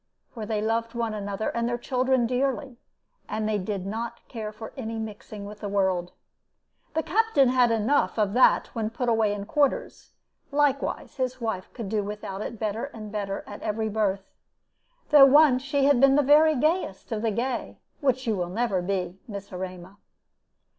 [0.31, 2.79] For they loved one another and their children dearly,
[3.29, 6.11] and they did not care for any mixing with the world.
[6.95, 10.13] The Captain had enough of that when put away in quarters;
[10.51, 14.31] likewise his wife could do without it better and better at every birth,
[15.11, 18.87] though once she had been the very gayest of the gay, which you never will
[18.87, 19.97] be, Miss Erema.